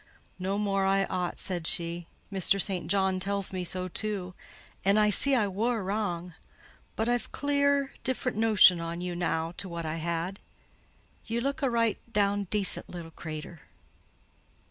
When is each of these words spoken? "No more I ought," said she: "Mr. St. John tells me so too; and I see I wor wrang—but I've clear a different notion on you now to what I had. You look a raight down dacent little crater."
"No 0.39 0.57
more 0.57 0.83
I 0.83 1.03
ought," 1.05 1.37
said 1.37 1.67
she: 1.67 2.07
"Mr. 2.33 2.59
St. 2.59 2.87
John 2.87 3.19
tells 3.19 3.53
me 3.53 3.63
so 3.63 3.87
too; 3.87 4.33
and 4.83 4.97
I 4.97 5.11
see 5.11 5.35
I 5.35 5.47
wor 5.47 5.83
wrang—but 5.83 7.07
I've 7.07 7.31
clear 7.31 7.83
a 7.93 7.97
different 8.03 8.35
notion 8.35 8.79
on 8.79 8.99
you 9.01 9.15
now 9.15 9.53
to 9.57 9.69
what 9.69 9.85
I 9.85 9.97
had. 9.97 10.39
You 11.25 11.39
look 11.39 11.61
a 11.61 11.69
raight 11.69 11.99
down 12.13 12.45
dacent 12.45 12.89
little 12.89 13.11
crater." 13.11 13.59